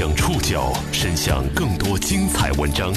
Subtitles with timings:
[0.00, 2.90] 将触角伸向更多精彩文章，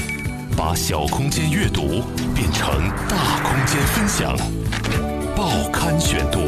[0.56, 2.02] 把小空间阅读
[2.34, 4.38] 变成大空间分享。
[5.36, 6.40] 报刊选读，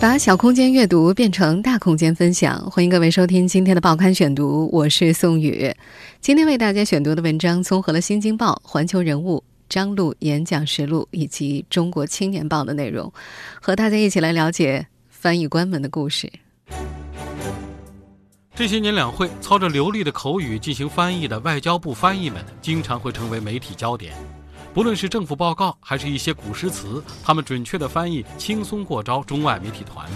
[0.00, 2.64] 把小空间阅读变成大空间分享。
[2.70, 5.74] 欢迎各位收听今天的报刊选读，我是宋宇。
[6.20, 9.38] 今天为大家选读的文章综合了《新京报》《环球人物》。
[9.68, 13.12] 张璐演讲实录以及《中国青年报》的内容，
[13.60, 16.30] 和大家一起来了解翻译官们的故事。
[18.54, 24.14] 这些年，两会操着流利的口语进行翻译的外交部翻译们，经常会成为媒体焦点。
[24.74, 30.06] 不论是政府报告，还是一些古诗词，他们准确的翻译轻松过招中外媒体团。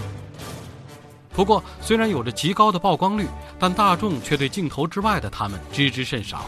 [1.33, 3.25] 不过，虽然有着极高的曝光率，
[3.57, 6.45] 但大众却对镜头之外的他们知之甚少。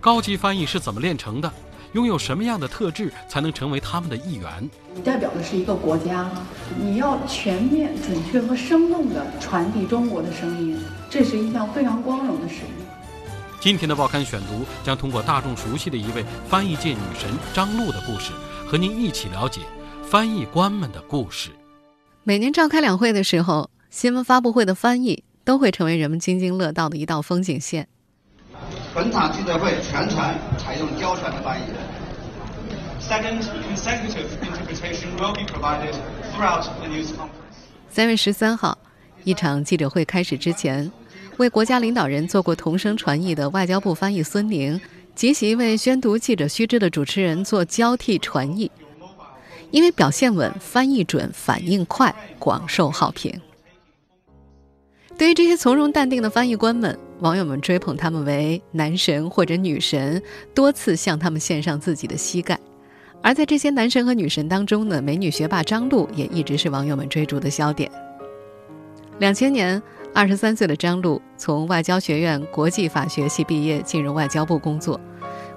[0.00, 1.50] 高级翻译是怎么练成的？
[1.92, 4.68] 拥有什么样的特质才能成为他们的一员？
[4.94, 6.28] 你代表的是一个国家，
[6.76, 10.76] 你要全面、准确和生动地传递中国的声音，
[11.14, 12.84] 这是一项非常光荣的使命。
[13.60, 18.32] 今天的报刊选读将通过大众熟悉的一位翻译界女神张璐的故事，
[18.66, 19.60] 和您一起了解
[20.02, 21.50] 翻译官们的故事。
[22.24, 27.86] 每年召开两会的时候，新闻发布会的翻译都会成为人们津津乐道的一道风景线。
[28.92, 30.18] 本场记者会全程
[30.58, 31.62] 采用交传的翻译。
[33.00, 35.94] Second, consecutive interpretation will be provided
[36.34, 37.54] throughout the news conference.
[37.88, 38.76] 三月十三号，
[39.22, 40.90] 一场记者会开始之前，
[41.38, 44.80] 为国家领导人做过同声传译的外交部翻译孙宁，
[45.14, 48.70] 即席为宣读记者须知的主持人做交替传译，
[49.70, 53.40] 因为表现稳、翻译准、反应快，广受好评。
[55.16, 60.22] 对于这些从容淡定的翻译官们，网友们追捧他们为男神或者女神，
[60.54, 62.58] 多次向他们献上自己的膝盖。
[63.22, 67.90] 而在这些男神和女神当中呢，美女学霸张璐也一直是网友们追逐的焦点。
[69.20, 69.80] 两千年，
[70.14, 74.98] 二十三岁的张璐从外交学院国际法学系毕业，进入外交部工作。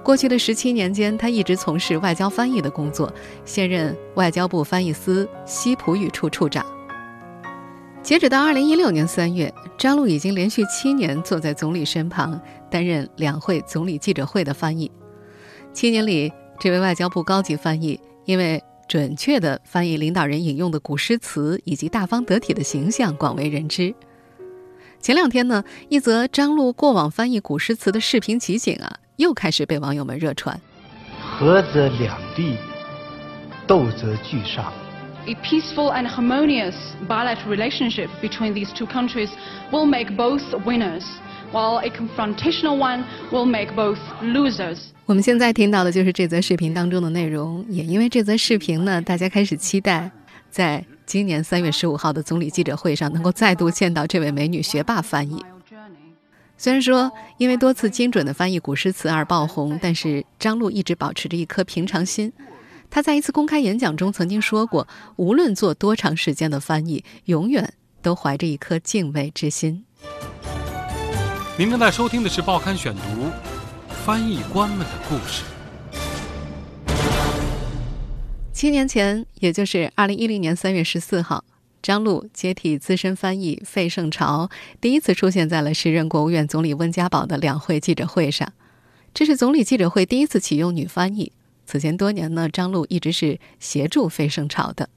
[0.02, 3.12] 过去的十七年间，他一直从事外交翻译的工作，
[3.44, 6.66] 现任外交部翻译司西普语处处长。
[8.02, 14.90] 截止到二零一六年三月，张璐已经连续七年坐在总理身旁，担任两会总理记者会的翻译。
[15.72, 23.94] 七年里，这位外交部高级翻译因为准确地翻译领导人引用的古诗词以及大方得体的形象广为人知。
[25.00, 30.60] 前两天呢，一则张璐过往翻译古诗词的视频集锦啊，又开始被网友们热传。
[31.20, 32.56] 合则两利，
[33.66, 34.72] 斗则俱伤。
[35.28, 36.74] a peaceful and harmonious
[37.06, 39.28] bilateral relationship between these two countries
[39.70, 41.04] will make both winners,
[41.52, 44.78] while a confrontational one will make both losers.
[45.04, 50.10] 我们现在听到的就是这则视频当中的内容，也因为这则视频呢，大家开始期待，
[50.50, 55.42] 在今年三月十五号的总理记者会上能够再度见到这位美女学霸翻译。
[56.58, 62.30] 虽然说因为多次精准的翻译古诗词而爆红，但是张璐一直保持着一颗平常心。
[62.90, 64.86] 他在一次公开演讲中曾经说过
[65.16, 69.86] ：“无论做多长时间的翻译，永远都怀着一颗敬畏之心。”
[71.56, 73.00] 您正在收听的是《报刊选读》，
[74.04, 75.42] 翻译官们的故事。
[78.58, 81.44] 七年前，也就是二零一零年三月十四号，
[81.80, 88.52] 张璐接替资深翻译费盛朝，第一次出现在了时任国务院总理温家宝的两会记者会上。
[89.14, 91.30] 这是总理记者会第一次启用女翻译。
[91.66, 94.88] 此前多年呢，张璐一直是协助费盛朝的。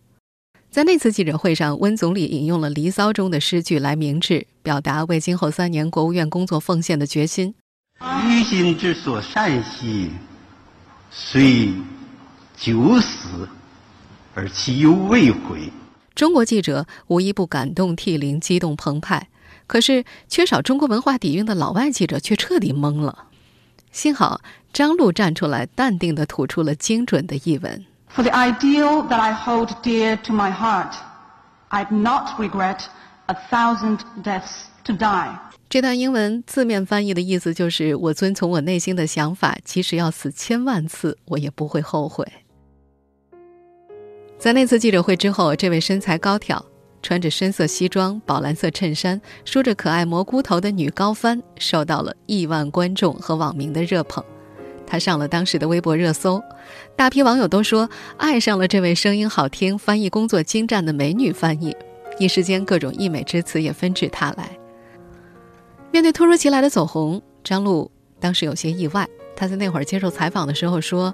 [0.71, 7.53] 在那次记者会上，温总理引用了《离骚》中的诗句来明志，表达为今后三年国务院工作奉献的决心。
[8.27, 10.09] 于心之所善兮，
[11.11, 11.69] 虽
[12.63, 13.49] 九死，
[14.35, 15.72] 而其犹未悔。
[16.13, 19.29] 中国记者无一不感动涕零、激动澎湃，
[19.66, 23.25] 可是缺少中国文化底蕴的老外记者却彻底懵了。
[23.91, 24.41] 幸好。
[24.73, 27.85] 张璐站出来，淡定地吐出了精准的译文。
[28.16, 30.94] For the ideal that I hold dear to my heart,
[31.71, 32.85] I'd not regret
[33.25, 35.35] a thousand deaths to die。
[35.67, 42.25] 这段英文字面翻译的意思就是：我遵从我内心的想法，即使要死千万次，我也不会后悔。
[44.41, 46.65] 在那次记者会之后，这位身材高挑。
[47.03, 54.23] 穿着深色西装、宝蓝色衬衫、梳着可爱蘑菇头的女高翻，受到了亿万观众和网民的热捧。
[54.88, 56.41] 她上了当时的微博热搜，
[56.95, 61.75] 大批网友都说爱上了这位声音好听、翻译工作精湛的美女翻译。
[62.17, 64.49] 一时间，各种溢美之词也纷至沓来。
[65.91, 69.07] 面对突如其来的走红，张璐当时有些意外。
[69.35, 71.13] 她在那会儿接受采访的时候说。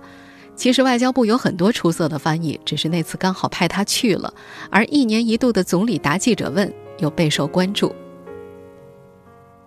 [0.58, 4.34] 其实外交部有很多出色的翻译，只是那次刚好派他去了。
[4.72, 7.96] 而一年一度的总理答记者问又备受关注。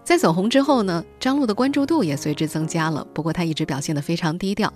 [0.03, 3.07] 在走红之后呢，张璐的关注度也随之增加了。
[3.15, 4.71] 不过他一直表现得非常低调。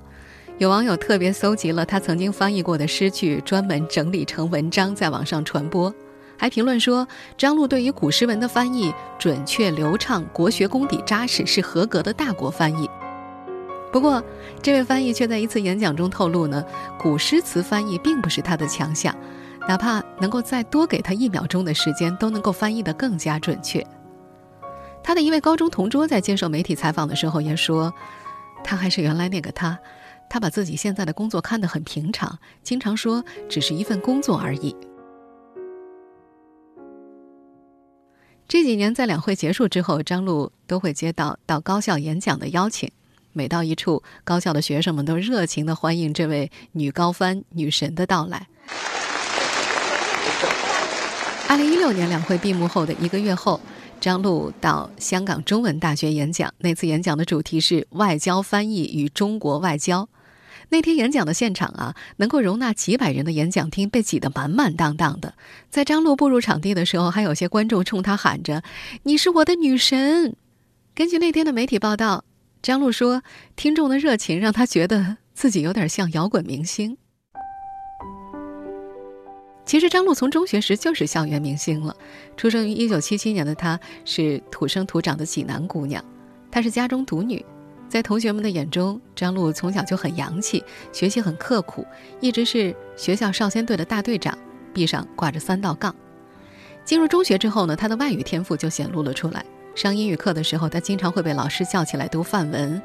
[0.58, 5.92] 有网友特别搜集了他曾经翻译过的诗句，专门整理成文章在网上传播，
[6.38, 12.88] 还评论说张璐对于古诗文的翻译准确流畅，国学功底扎实，是合格的大国翻译。
[13.94, 14.20] 不过，
[14.60, 16.64] 这位翻译却在一次演讲中透露呢，
[16.98, 19.14] 古诗词翻译并不是他的强项，
[19.68, 23.86] 哪怕能够再多给他一秒钟的时间，都能够翻译得更加准确。
[25.00, 27.94] 他的一位高中同桌在接受媒体采访的时候也说，
[28.64, 29.78] 他还是原来那个他。
[30.28, 34.74] 他把自己现在的工作看得很平常，经常说只是一份工作而已。
[38.48, 42.90] 这几年在两会结束之后，张璐都会接到到高校演讲的邀请，
[43.34, 48.48] 每到一处，高校的学生们都热情的欢迎这位女高翻女神的到来。
[51.46, 53.60] 二零一六年两会闭幕后的一个月后。
[54.00, 60.10] 张璐到香港中文大学演讲，那次演讲的主题是外交翻译与中国外交。
[60.68, 65.32] 那天演讲的现场啊，能够容纳几百人的演讲厅被挤得满满当当的。
[65.70, 68.62] 在张璐步入场地的时候，还有些观众冲他喊着
[69.04, 70.36] ：“你是我的女神！”
[70.94, 72.24] 根据那天的媒体报道，
[72.64, 73.22] 张璐说，
[73.56, 76.96] 听众的热情让他觉得自己有点像摇滚明星。
[79.66, 81.94] 其实张璐从中学时就是校园明星了。
[82.38, 86.02] 出生于一九七七年的她，是土生土长的济南姑娘。
[86.50, 87.44] 她是家中独女，
[87.86, 91.86] 在同学们的眼中，张璐从小就很洋气，学习很刻苦，
[92.18, 94.38] 一直是学校少先队的大队长，
[94.72, 95.94] 臂上挂着三道杠。
[96.82, 99.44] 进入中学之后呢，她的外语天赋就显露了出来。
[99.74, 102.80] 上英语课的时候，他经常会被老师叫起来读范文。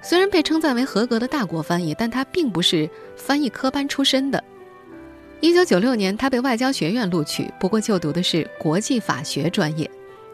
[0.00, 4.42] 虽然被称赞为合格的大国翻译，但他并不是翻译科班出身的。
[5.40, 9.88] 一九九六年，他被外交学院录取，不过就读的是国际法学专业。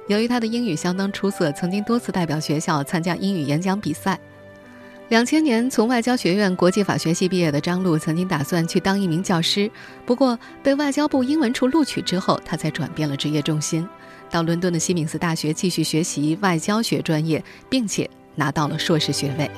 [0.07, 4.19] 由于他的英语相当出色，曾经多次代表学校参加英语演讲比赛。
[5.09, 9.71] 两千年从外交学院国际法学系毕业的张璐，曾经打算去当一名教师，
[10.05, 13.89] 不过被外交部英文处录取之后，他才转变了职业重心，
[14.31, 19.51] 到伦敦的西敏寺大学继续学习外交学专业，并且拿到了硕士学位。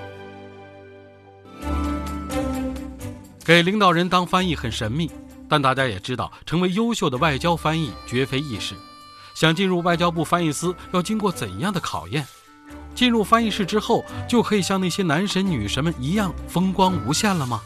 [3.45, 5.11] 给领导人当翻译很神秘。
[5.53, 8.77] 但大家也知道，成为优秀的外交翻译绝非易事。
[9.35, 12.25] 想进入外交部翻译司，要经过怎样的考验？
[12.95, 17.61] 进入翻译室之后，就可以像那些男神女神们一样风光无限了吗？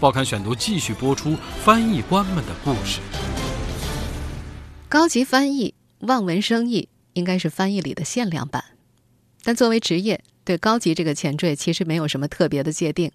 [0.00, 2.98] 报刊选读继续播出翻译官们的故事。
[4.88, 8.64] 高级翻译望文生义，应该是翻译里的限量版。
[9.42, 13.10] 但作为职业，对高级这个前缀其实没有什么特别的界定。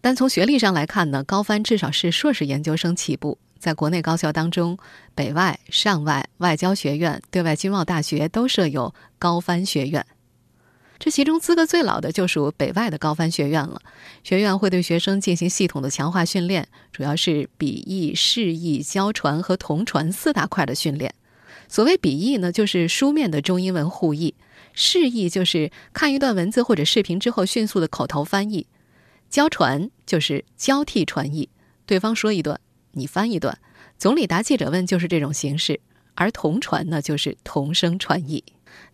[0.00, 3.38] 但从学历上来看呢，高翻至少是硕士研究生起步。
[3.58, 4.76] 在国内高校当中，
[5.14, 10.04] 北外、上外、外交学院、对外经贸大学都设有高翻学院。
[10.98, 13.80] 这其中资格最老的就属北外的高翻学院了。
[14.22, 21.14] 学院会对学生进行系统的强化训练，主要是笔译、释译、交传和同传四大块的训练。
[21.74, 24.34] 所谓笔译呢，就是书面的中英文互译；
[24.74, 28.68] 释义就是看一段文字或者视频之后迅速的口头翻译。
[29.28, 31.48] 交传就是交替传译，
[31.84, 32.60] 对方说一段，
[32.92, 33.58] 你翻一段。
[33.98, 35.80] 总理答记者问就是这种形式，
[36.14, 38.44] 而同传呢就是同声传译。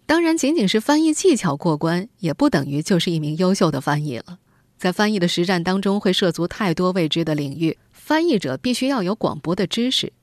[0.07, 4.39] 当然，仅仅是翻译技巧过关，也不等于就是一名优秀的翻译了。
[4.79, 10.15] 在翻译的实战当中，会涉足太多未知的领域，翻译者必须要有广博的知识，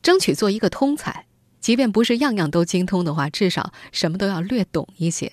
[0.00, 1.26] 争取做一个通才。
[1.68, 5.30] 即便不是样样都精通的话，至少什么都要略懂一些。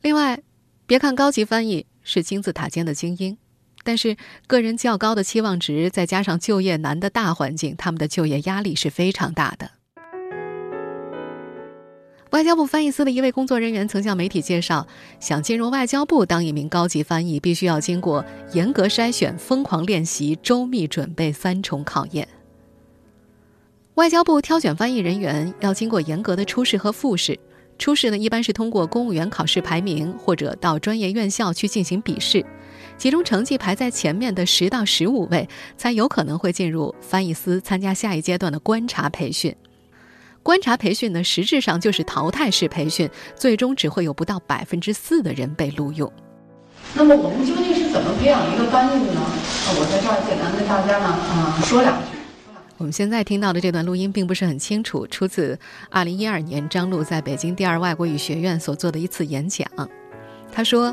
[0.00, 0.40] 另外，
[0.86, 1.86] 别看高级翻译。
[2.04, 3.36] 是金字塔尖的精英，
[3.82, 4.16] 但是
[4.46, 9.72] 个人较高的期望值，再加上就业难的大环境，他们的就业压力是非常大的。
[12.30, 14.86] 外交部翻译司的一位工作人员曾向媒体介绍，
[15.18, 22.28] 想进入外交部当一名高级翻译，必须要经过严格筛选、疯狂练习、周密准备三重考验。
[23.96, 27.38] 外交部挑选翻译人员要经过严格的初试和复试。
[27.78, 32.42] 初试呢，一般是通过公务员考试排名，或者到专业院校去进行笔试，
[32.96, 35.46] 其中成绩排在前面的十到十五位，
[35.76, 39.54] 才有可能会进入翻译司参加下一阶段的观察培训。
[40.42, 46.10] 观察培训呢，实质上就是淘汰式培训，最终只会有不到百分之四的人被录用。
[46.94, 49.20] 那么我们究竟是怎么培养一个翻译的呢？
[49.78, 52.21] 我在这儿简单跟大家呢，嗯，说两句。
[52.82, 55.56] 我们现在听到的这段录音并不是很清楚，出自
[55.92, 59.64] 2012年张璐在北京第二外国语学院所做的一次演讲。
[60.50, 60.92] 他说：“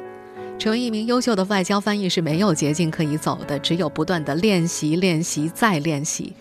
[0.59, 6.31] 成为一名优秀的外交翻译是没有捷径可以走的，只有不断的练习、练习再练习。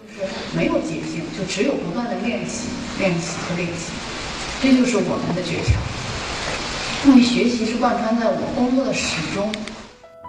[0.54, 3.92] 没有捷径，就只有不断的练习、练习和练习。
[4.60, 7.08] 这就是我们的诀窍。
[7.08, 9.50] 因为学习是贯穿在我工作的始终。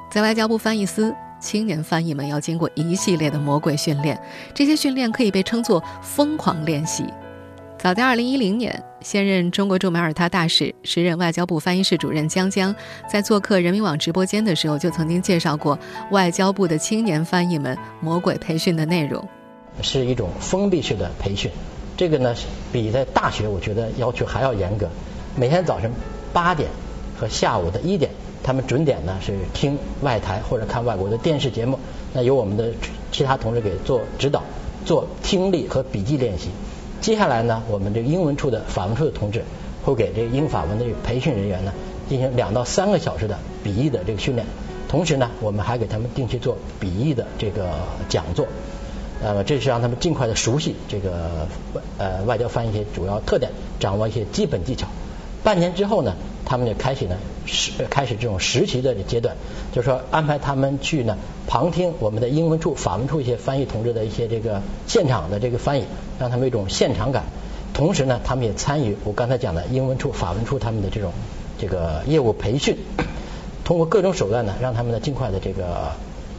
[0.09, 4.19] 在外交部翻译司，青年翻译们要经过一系列的魔鬼训练，
[4.53, 7.05] 这些训练可以被称作“疯狂练习”。
[7.79, 12.75] 早在2010年，现任中国驻马耳他大使、时任外交部翻译室主任江江，
[13.09, 15.79] 在做客人民网直播间的时候，就曾经介绍过
[16.11, 19.25] 外交部的青年翻译们魔鬼培训的内容。
[19.81, 21.49] 是一种封闭式的培训，
[21.95, 22.35] 这个呢
[22.73, 24.89] 比在大学我觉得要求还要严格。
[25.37, 25.89] 每天早晨
[26.33, 26.69] 八点
[27.17, 28.11] 和下午的一点，
[28.43, 31.77] 他们准点呢是听外台或者看外国的电视节目，
[32.13, 32.71] 那由我们的
[33.11, 34.43] 其他同志给做指导，
[34.85, 36.49] 做听力和笔记练习。
[37.01, 39.43] 接下来呢，我们这个英文处的法文处的同志
[39.83, 41.73] 会给这个英法文的培训人员呢
[42.09, 44.45] 进行两到三个小时的笔译的这个训练，
[44.87, 47.69] 同时呢，我们还给他们定期做笔译的这个
[48.07, 48.47] 讲座。
[49.21, 51.45] 那么这是让他们尽快的熟悉这个
[51.97, 54.87] 呃外交翻译一些主要特点，掌握一些基本技巧。
[55.43, 56.15] 半年之后呢，
[56.49, 57.15] 他们就开始呢
[57.45, 59.35] 实开始这种实习的阶段，
[59.71, 61.15] 就是说安排他们去呢
[61.47, 65.83] 旁听我们的英文处、法文处一些翻译同志的一些这个现场的这个翻译，
[66.19, 67.25] 让他们一种现场感。
[67.71, 71.13] 同时呢，他们也参与我刚才讲的英文处、法文处他们的这种
[71.59, 72.75] 这个业务培训，
[73.63, 75.91] 通过各种手段呢，让他们呢尽快的这个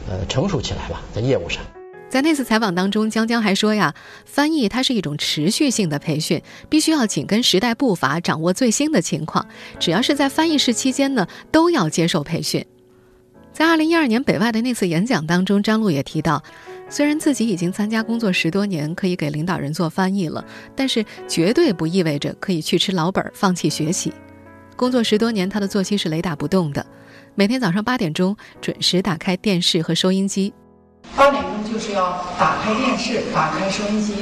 [0.09, 1.63] 呃成熟起来吧，在业务上。
[2.11, 9.47] 在那次采访当中，江江还说呀，翻译它是一种持续性的培训，必须要紧跟时代步伐，掌握最新的情况。
[9.79, 12.65] 只要是在翻译室期间呢，都要接受培训。
[13.53, 16.43] 在二零一二年北外的那次演讲当中，张璐也提到，
[16.89, 20.43] 虽然自己已经参加工作十多年，可以给领导人做翻译了，
[20.75, 24.11] 但是绝对不意味着可以去吃老本，放弃学习。
[24.75, 26.85] 工作十多年，他的作息是雷打不动的，
[27.35, 30.53] 每天早上八点钟准时打开电视和收音机。
[31.15, 34.13] 八点钟就是要打开电视，打开收音机，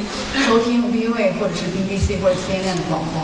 [0.45, 3.24] 收听 VOA 或者是 BBC 或者 CNN 的广播。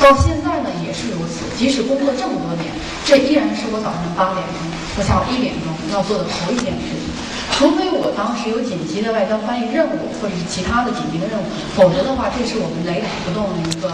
[0.00, 2.72] 到现在呢也是如此，即使工作这么多年，
[3.04, 4.56] 这依然是我早上八点钟
[4.96, 7.12] 和下午一点钟要做的头一件事情。
[7.52, 11.44] 除非我当时有紧急的外交翻译任务，或者是其他的紧急的任务，
[11.76, 13.88] 否则的话，这是我们雷打不动的一个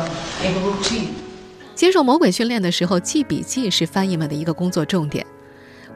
[0.47, 1.09] 一个 routine。
[1.75, 5.27] 接受魔鬼训练的时候，记笔记是翻译们的一个工作重点。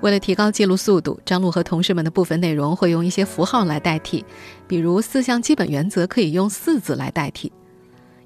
[0.02, 4.24] 为了提高记录速度，张璐和同事们的部分内容会用一些符号来代替，
[4.66, 7.50] 比如四项基本原则可以用四字来代替。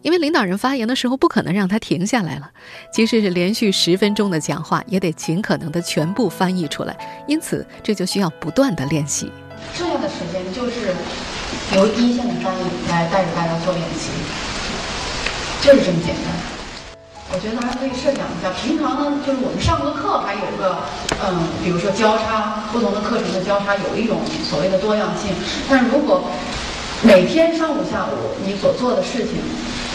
[0.00, 2.50] 因为领导人发言的时候不可能让他停下来了，
[2.92, 6.97] 即使是连续十分钟的讲话，也得尽可能的全部翻译出来。
[7.26, 9.30] 因此，这就需要不断的练习。
[9.75, 10.95] 剩下的时间就是
[11.75, 14.11] 由一线的翻译来带着大家做练习，
[15.61, 16.46] 就是这么简单。
[17.37, 20.81] 我觉得还可以设想一下，平常呢，就是我们上个课还有个，
[21.21, 25.37] 嗯，比如说交叉不同的课程的交叉，有一种所谓的多样性。
[25.69, 26.25] 但如果
[27.02, 29.37] 每天上午下午你所做的事情，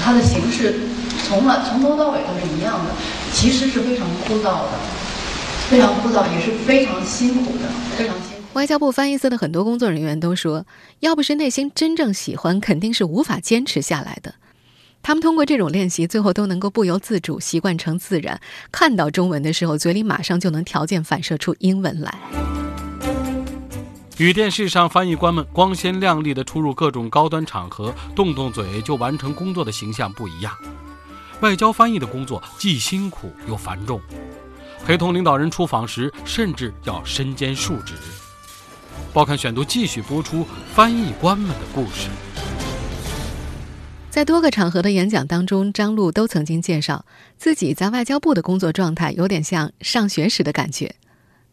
[0.05, 0.81] 它的形式
[1.25, 2.93] 从来从头到尾都是一样的，
[3.33, 4.77] 其实是非常枯燥的，
[5.67, 7.65] 非常枯燥，也是非常辛苦的，
[7.97, 8.43] 非常辛苦。
[8.53, 10.63] 外交部翻译司的很多工作人员都说，
[10.99, 14.35] 要不是内心真正喜欢，肯定是无法坚持下来的。
[15.03, 18.39] 他们通过这种练习，最后都能够不由自主习惯成自然。
[18.71, 22.17] 看到中文的时候，嘴里马上就能条件反射出英文来。
[24.17, 30.53] 与电视上翻译官们光鲜亮丽的出入各种高端场合，动动嘴就完成工作的形象不一样。
[31.39, 33.99] 外交翻译的工作既辛苦又繁重，
[34.85, 37.95] 陪同领导人出访时，甚至要身兼数职。
[39.11, 42.07] 报刊选读继续播出翻译官们的故事。
[44.11, 47.05] 在多个场合的演讲当中，张璐都曾经介绍
[47.37, 50.93] 自己在外交部的工作状态，有点像上学时的感觉。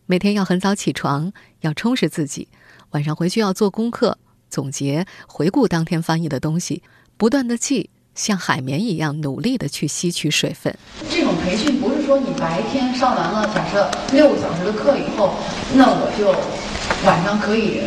[0.06, 2.48] 每天要很早起床，要充实自己；
[2.90, 4.18] 晚上回去要做功课、
[4.50, 6.82] 总结、回顾当天翻译的东西，
[7.16, 10.76] 不断的记，像海绵一样努力的去吸取水分。
[11.08, 15.36] 这种培训不是说你白天上完了，假设六个小时的课以后，
[15.74, 16.32] 那我就
[17.06, 17.82] 晚上可以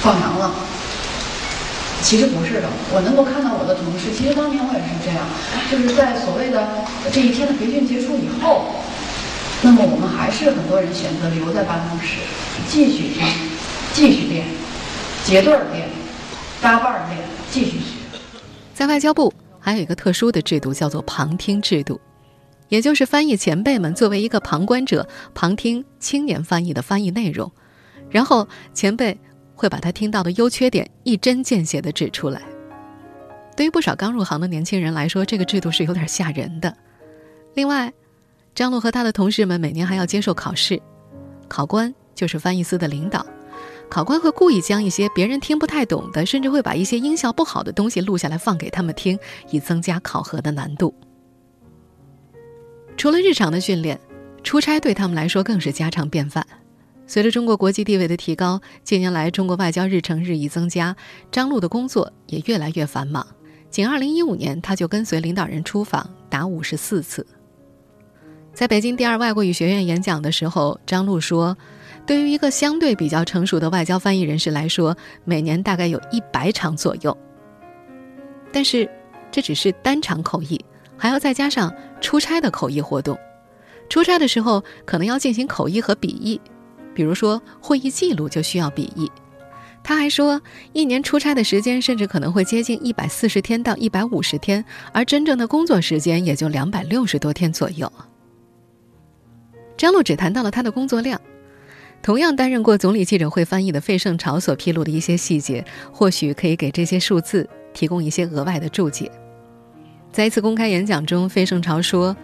[0.00, 0.54] 放羊了。
[2.02, 5.22] 其实不是的，我能够看到我的同事，其实当年我也是这样，
[5.70, 6.66] 就是在所谓的
[7.12, 8.66] 这一天的培训结束以后，
[9.62, 12.16] 那么我们还是很多人选择留在办公室，
[12.66, 13.22] 继续听，
[13.92, 14.46] 继续练，
[15.24, 15.88] 结对儿练，
[16.60, 18.18] 搭伴儿练，继续学。
[18.74, 22.00] 在外交部还有一个特殊的制度，叫做旁听制度，
[22.70, 27.52] 也就是翻译前辈们作为一个旁观者，旁听青年翻译的翻译内容，
[28.10, 29.20] 然后前辈。
[29.60, 32.40] 会把他听到的优缺点一针见血地指出来。
[33.54, 36.74] 对于不少刚入行的年轻人来说，这个制度是有点吓人的。
[37.52, 37.92] 另外，
[38.54, 40.80] 张璐和他的同事们每年还要接受考试，
[41.46, 43.26] 考官就是翻译司的领导。
[43.90, 49.18] 考官会故意将一些别人听不太懂的，甚至会把一些音效不好的东西录下来放给他们听，
[49.50, 50.94] 以增加考核的难度。
[52.96, 54.00] 除了日常的训练，
[54.42, 56.46] 出差对他们来说更是家常便饭。
[57.10, 60.94] 随着中国国际地位的提高，近年来中国外交日程日益增加，
[61.32, 63.26] 张璐的工作也越来越繁忙。
[63.68, 67.26] 仅2015年，他就跟随领导人出访达54次。
[68.54, 71.58] 在北京第二外国语学院演讲的时候，张璐说
[72.06, 77.18] ：“对于一个相对比较成熟的外交翻译人士来说，每年大概有一百场左右。
[78.52, 78.88] 但是，
[79.32, 80.64] 这只是单场口译，
[80.96, 83.18] 还要再加上出差的口译活动。
[83.88, 86.40] 出差的时候，可能要进行口译和笔译，
[86.94, 89.10] 比如说会议记录就需要笔译。”
[89.82, 90.40] 他还说，
[90.74, 97.90] 一年出差的时间甚至可能会接近一百四十天到一百五十天，而真正的工作时间也就两百六十多天左右。
[99.78, 101.18] 张璐只谈到了他的工作量，
[102.02, 109.10] 同样担任过总理记者会翻译的费盛朝所披露的一些细节，或许可以给这些数字提供一些额外的注解。
[110.12, 112.14] 在一次公开演讲中，费盛朝说，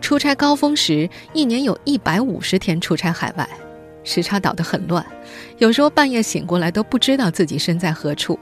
[0.00, 3.48] 出差高峰时，一年有一百五十天出差海外。
[4.04, 5.04] 时差倒得很乱，
[5.58, 8.38] 有时候半夜醒过来都不知道自己身在何处。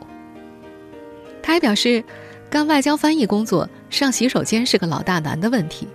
[1.42, 2.02] 他还表示，
[2.48, 5.88] 干外交翻译工作上洗手间是个老大难的问题，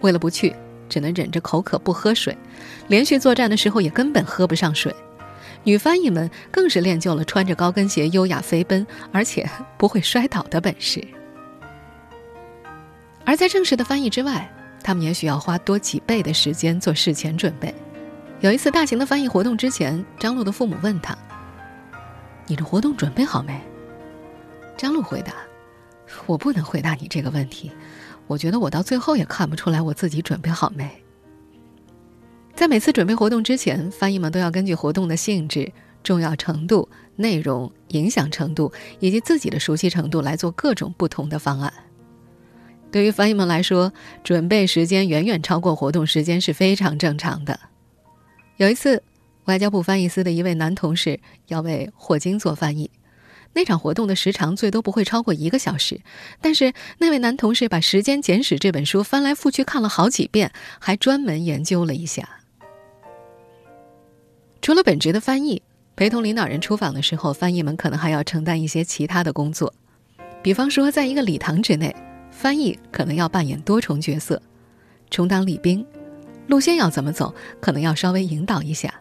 [0.00, 0.54] 为了不去，
[0.88, 2.36] 只能忍着口渴不喝水，
[2.88, 4.94] 连续作战的时候也根本喝不上水。
[5.64, 9.48] 女翻译们更是练就了穿着高跟鞋优雅飞奔，而且
[9.78, 11.02] 不会摔倒的本事。
[13.24, 14.50] 而在正式的翻译之外，
[14.82, 17.72] 他们也许要花多几倍的时间做事前准备。
[18.42, 21.16] 有一次大型的翻译活动之前，张璐的父母问他
[22.48, 23.56] ：“你的活动准备好没？”
[24.76, 25.32] 张璐回答
[26.26, 27.70] ：“我不能回答你这个问题，
[28.26, 30.90] 我觉得我到最后也看不出来我自己准备好没。”
[32.52, 35.72] 在每次准备活动之前，翻译们都要根据活动的性质、
[36.02, 41.72] 重要程度、内容、影响程度以及自己的熟悉程度来做各种不同的方案。
[42.90, 43.92] 对于翻译们来说，
[44.24, 47.56] 准备时间远远超过活动时间是非常正常的。
[48.62, 49.02] 有一次，
[49.46, 52.88] 外交部翻译司的一位男同事要为霍金做翻译，
[53.54, 56.00] 那场活动的时长最多不会超过一个小时。
[56.40, 62.38] 但是那位男同事把《时间简史》这本书翻来覆去看了好几遍，还专门研究了一下。
[64.60, 65.60] 除了本职的翻译，
[65.96, 69.74] 陪同领导人出访的时候，翻译们可能还要承担一些其他的工作，
[70.40, 71.92] 比方说，在一个礼堂之内，
[72.30, 74.40] 翻译可能要扮演多重角色，
[75.10, 75.84] 充当礼宾。
[76.52, 78.92] 路线要怎么走，可能要稍微引导一下。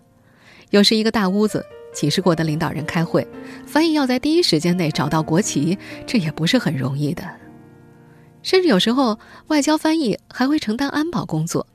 [0.70, 3.28] 有时一个大屋子，几十国的领导人开会，
[3.68, 7.30] 翻译要在第一时间内找到国旗，这也不是很容易的。
[8.42, 11.68] 甚至有时候，外交翻译还会承担安保工作，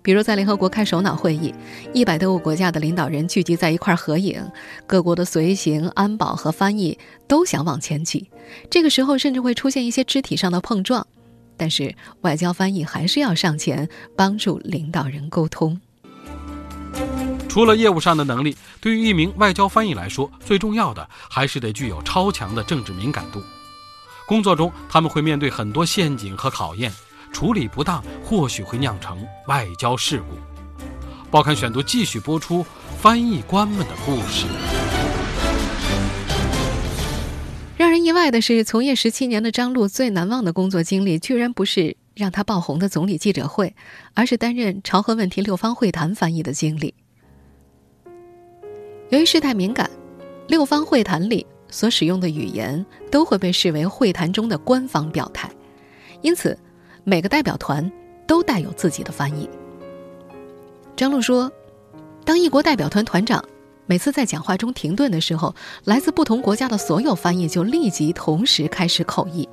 [0.00, 1.54] 比如在联合国开首脑会议，
[1.92, 4.42] 一百多个国家的领导人聚集在一块合影，
[4.86, 8.30] 各国的随行、安保和翻译都想往前挤，
[8.70, 11.06] 这个时候甚至会出现一些肢体上的碰撞。
[11.56, 15.80] 但是外交翻译还是要上前帮助领导人沟通。
[17.48, 23.42] 除了业务上的能力，对于一名外交翻译来说，最重要的还是得具有超强的政治敏感度。
[24.26, 26.92] 工作中，他们会面对很多陷阱和考验，
[27.32, 30.36] 处理不当或许会酿成外交事故。
[31.30, 32.64] 报刊选读继续播出
[33.00, 34.46] 翻译官们的故事。
[38.04, 43.74] 意外的是，从业十七年的张璐最难忘的工作经历，居然不是让他爆红的总理记者会，
[44.12, 46.92] 而是担任朝核问题六方会谈翻译的经历。
[49.08, 49.88] 由于事态敏感，
[50.48, 55.50] 六方会谈里所使用的语言都会被视为会谈中的官方表态，
[56.20, 56.58] 因此
[57.04, 57.90] 每个代表团
[58.26, 59.48] 都带有自己的翻译。
[60.94, 61.50] 张璐说
[62.22, 63.42] ：“当一国代表团团长。”
[63.86, 69.48] 每次在讲话中停顿的时候，来自不同国家的所有翻译就立即同时开始口译。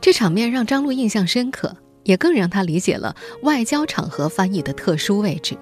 [0.00, 5.56] 这场面让张璐印象深刻，也更让他理解了外交场合翻译的特殊位置。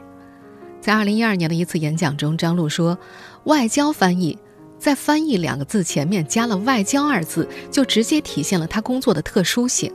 [0.81, 2.97] 在二零一二年的一次演讲中，张璐说
[3.45, 4.39] ：“外交翻译
[4.79, 9.93] 在‘翻译’两个字前面加了‘外交’二字，就直接体现了他工作的特殊性。”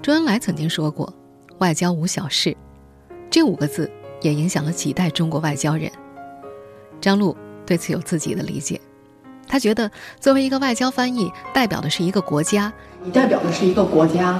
[0.00, 1.12] 周恩来曾经说过
[1.60, 2.56] ：“外交无小事”，
[3.28, 3.90] 这五个字
[4.22, 5.92] 也影响了几代中国外交人。
[7.06, 8.80] 张璐对此有自己的理解，
[9.46, 9.88] 他觉得
[10.18, 12.72] 作为一个外交翻译，代表的是一个国家，
[13.04, 14.36] 你代表的是一个国家，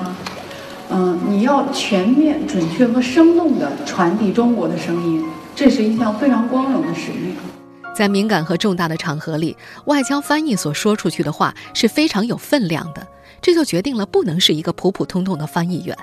[0.90, 5.24] 嗯，你要全面、准确和生动地传递中国的声音，
[5.54, 7.36] 这是一项非常光荣的使命。
[7.94, 13.06] 在敏感和重大的场合里，外交翻译所说出去的话是非常有分量的，
[13.40, 15.96] 这就决定了不能是一个普普通通的翻译员。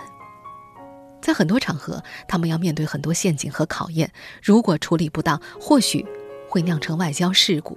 [1.21, 4.09] 在很多场合，他们要面对很多陷阱和考验，
[4.41, 6.05] 如果处理不当，或许。
[6.53, 7.75] 会酿成外交事故，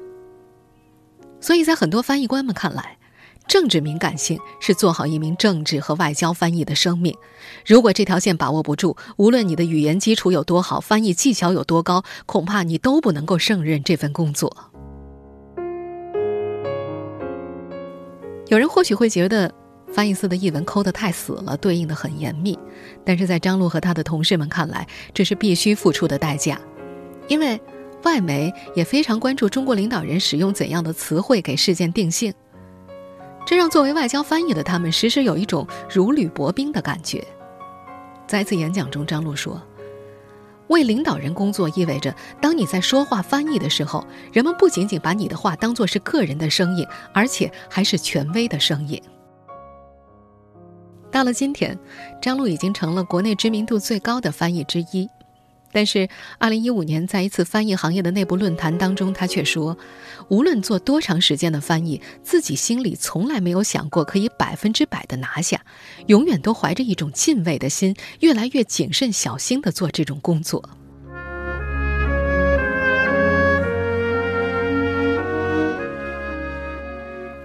[1.40, 2.98] 所以在很多翻译官们看来，
[3.48, 7.16] 政治敏感性是做好一名政治和外交翻译的生命。
[7.64, 14.54] 如果这条线把握不住，无论你的语言基础有多好，翻译技巧有多高，恐怕你都不能够胜任这份工作。
[18.48, 19.50] 有人或许会觉得
[19.90, 22.58] 翻译司的译文抠得太死了，对应的很严密，
[23.06, 26.60] 但是在张璐和他的同事们看来，这是必须付出的代价，
[27.28, 27.58] 因为
[28.06, 32.32] 外媒也非常关注中国领导人使用怎样的词汇给事件定性。
[33.44, 37.26] 这让作为外交翻译的他们时时有一种如履薄冰的感觉。
[38.24, 39.60] 在一次演讲中，张璐说
[40.68, 49.02] ：“为领导人工作意味着，当你在说话翻译的时候，人们不仅仅把你的话当作是个人的声音，而且还是权威的声音。”
[51.10, 51.76] 到了今天，
[52.22, 55.08] 张璐已经成了国内知名度最高的翻译之一。
[55.76, 56.08] 但是，
[56.38, 59.76] 二零一五年在一次翻译行业的内部论坛当中，他却说，
[60.28, 65.60] 无论做多长时间的翻译，自己心里从来没有想过可以百分之百的拿下，
[66.06, 70.66] 永远都怀着一种敬畏的心，越来越谨慎小心的做这种工作。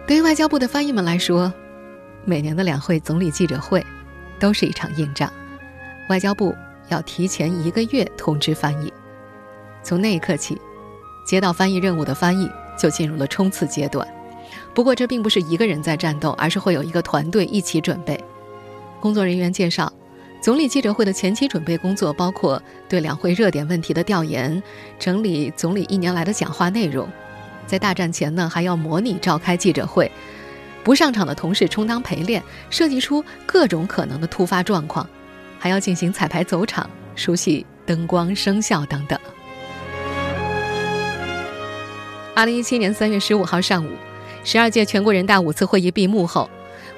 [0.07, 1.51] 对于外交部的翻译们来说，
[2.23, 3.85] 每年的两会总理记者会，
[4.39, 5.29] 都是一场硬仗，
[6.07, 6.55] 外交部。
[6.91, 8.91] 要提前一个月通知翻译，
[9.81, 10.59] 从那一刻起，
[11.25, 14.05] 接到翻译任务的翻译就进入了冲刺阶段。
[14.73, 18.21] 不过，这并不是一个人在战斗，而是会有一个团队一起准备。
[18.99, 19.91] 工作人员介绍，
[20.41, 24.61] 总理记者会的前期准备工作包括对两会热点问题的调研，
[24.99, 27.07] 整理总理一年来的讲话内容。
[27.65, 30.11] 在大战前呢，还要模拟召开记者会，
[30.83, 35.07] 不上场的同事充当陪练，设计出各种可能的突发状况。
[35.61, 39.19] 还要进行彩排走场、熟悉灯光、声效等等。
[42.33, 43.89] 二零一七年三月十五号上午，
[44.43, 46.49] 十二届全国人大五次会议闭幕后，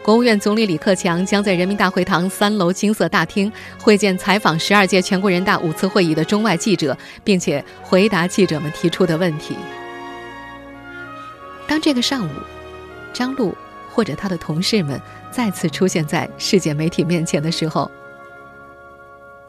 [0.02, 9.58] 国务院总理李克强将在人民大会堂三楼金色大厅会见采访十二届全国人大五次会议的中外记者，并且回答记者们提出的问题。
[11.67, 12.32] 当这个上午，
[13.12, 13.54] 张璐
[13.91, 14.97] 或者他的同事们
[15.32, 17.91] 再次出现在世界媒体面前的时候，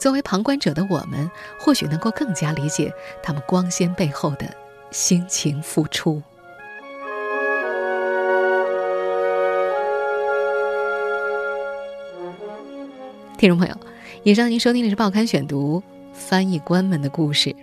[0.05, 4.55] 作为旁观者的我们，或许能够更加理解他们光鲜背后的
[4.91, 6.21] 辛勤付出。
[13.39, 13.75] 听众朋友，
[14.25, 17.57] 以上您收听的是《报刊选读》翻译官们的故事。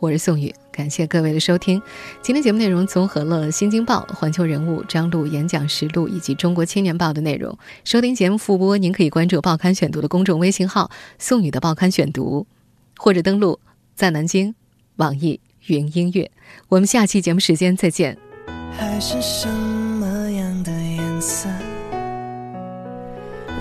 [0.00, 1.82] 我是宋宇，感谢各位的收听。
[2.22, 7.54] 今天节目内容综合了《新京报》《环球人物》张璐演讲实录以及《中国青年报》的内容。
[7.84, 10.90] 收听节目复播，您可以关注《报刊选读》的公众微信号
[11.20, 12.46] “宋宇的报刊选读”，
[12.96, 13.60] 或者登录
[13.94, 14.54] 在南京
[14.96, 16.30] 网易云音乐。
[16.70, 18.16] 我们下期节目时间再见。
[18.72, 21.46] 海是什么样的颜色？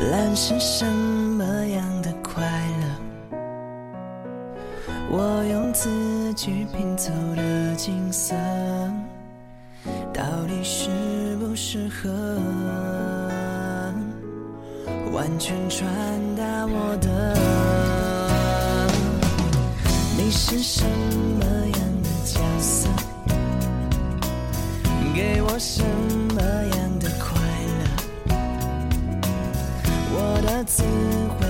[0.10, 1.29] 蓝是什么
[5.12, 8.36] 我用字句拼凑的景色，
[10.14, 12.12] 到底适不适合
[15.12, 15.90] 完全传
[16.36, 17.36] 达我的？
[20.16, 22.88] 你是什么样的角色？
[25.16, 25.84] 给我什
[26.36, 26.42] 么
[26.78, 28.36] 样的快乐？
[30.12, 30.84] 我的词
[31.40, 31.49] 汇